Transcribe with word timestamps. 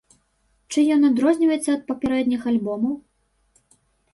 Чым 0.73 0.83
ён 0.95 1.01
адрозніваецца 1.09 1.69
ад 1.75 1.81
папярэдніх 1.91 2.41
альбомаў? 2.53 2.93